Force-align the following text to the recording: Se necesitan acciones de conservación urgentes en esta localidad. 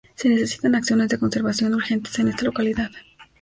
Se 0.15 0.27
necesitan 0.27 0.73
acciones 0.73 1.09
de 1.09 1.19
conservación 1.19 1.75
urgentes 1.75 2.17
en 2.17 2.29
esta 2.29 2.45
localidad. 2.45 2.89